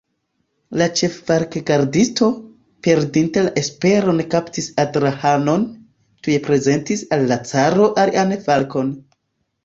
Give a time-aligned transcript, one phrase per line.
[0.81, 2.29] La ĉeffalkgardisto,
[2.87, 5.67] perdinte la esperon kapti Adrahanon,
[6.29, 8.91] tuj prezentis al la caro alian falkon.